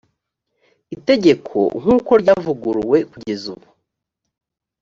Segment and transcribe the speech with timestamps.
[0.95, 3.67] itegeko nk’uko ryavuguruwe kugeza ubu